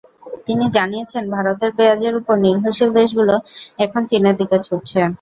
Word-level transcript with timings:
তিনি 0.47 0.65
জানিয়েছেন, 0.75 1.23
ভারতের 1.35 1.71
পেঁয়াজের 1.77 2.13
ওপর 2.19 2.35
নির্ভরশীল 2.45 2.89
দেশগুলো 2.99 3.35
এখন 3.79 4.01
চীনের 4.09 4.35
দিকে 4.39 4.57
ছুটছে। 4.67 4.99